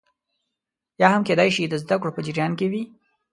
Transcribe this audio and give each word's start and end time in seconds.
یا 1.01 1.07
هم 1.13 1.21
کېدای 1.27 1.49
شي 1.55 1.63
د 1.69 1.73
زده 1.83 1.95
کړو 2.01 2.15
په 2.15 2.21
جریان 2.27 2.51
کې 2.59 2.67
وي 2.71 2.83